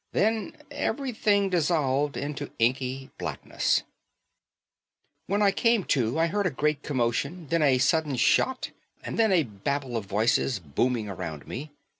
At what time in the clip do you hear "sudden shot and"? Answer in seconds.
7.77-9.19